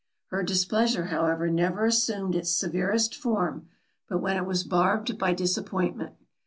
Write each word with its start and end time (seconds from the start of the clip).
Her 0.31 0.41
displeasure 0.41 1.05
however 1.13 1.47
never 1.47 1.85
assumed 1.85 2.33
its 2.33 2.49
severest 2.49 3.13
form, 3.15 3.67
but 4.09 4.17
when 4.17 4.35
it 4.35 4.47
was 4.47 4.63
barbed 4.63 5.19
by 5.19 5.31
disappointment. 5.35 6.15